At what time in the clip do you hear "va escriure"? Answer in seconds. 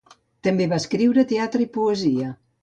0.71-1.25